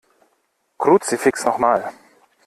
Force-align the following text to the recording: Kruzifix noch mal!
Kruzifix 0.79 1.45
noch 1.45 1.59
mal! 1.59 1.91